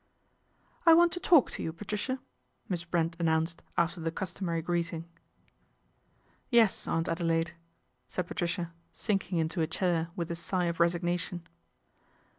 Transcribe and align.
"I 0.87 0.95
want 0.95 1.11
to 1.11 1.19
talk 1.19 1.51
to 1.51 1.61
you, 1.61 1.71
Patricia," 1.71 2.19
Miss 2.67 2.85
Brent 2.85 3.15
announced 3.19 3.61
after 3.77 4.01
the 4.01 4.09
customary 4.09 4.63
greeting. 4.63 5.01
1 5.03 5.11
Yes, 6.49 6.87
Aunt 6.87 7.05
Adelaide/' 7.07 7.53
said 8.07 8.25
Patricia, 8.25 8.73
sinking 8.93 9.37
into 9.37 9.61
a 9.61 9.67
chair 9.67 10.07
with 10.15 10.31
a 10.31 10.35
sigh 10.35 10.65
of 10.65 10.79
resignation. 10.79 11.45